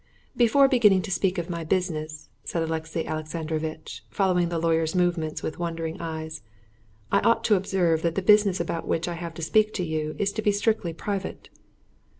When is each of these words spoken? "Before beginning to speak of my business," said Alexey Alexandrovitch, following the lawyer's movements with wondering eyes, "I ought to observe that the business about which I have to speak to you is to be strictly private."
"Before 0.35 0.67
beginning 0.67 1.03
to 1.03 1.11
speak 1.11 1.37
of 1.37 1.47
my 1.47 1.63
business," 1.63 2.27
said 2.43 2.63
Alexey 2.63 3.05
Alexandrovitch, 3.05 4.03
following 4.09 4.49
the 4.49 4.57
lawyer's 4.57 4.95
movements 4.95 5.43
with 5.43 5.59
wondering 5.59 6.01
eyes, 6.01 6.41
"I 7.11 7.19
ought 7.19 7.43
to 7.43 7.55
observe 7.55 8.01
that 8.01 8.15
the 8.15 8.23
business 8.23 8.59
about 8.59 8.87
which 8.87 9.07
I 9.07 9.13
have 9.13 9.35
to 9.35 9.43
speak 9.43 9.75
to 9.75 9.83
you 9.85 10.15
is 10.17 10.31
to 10.31 10.41
be 10.41 10.51
strictly 10.51 10.91
private." 10.91 11.49